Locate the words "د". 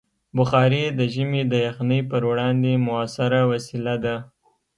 0.99-1.01, 1.47-1.53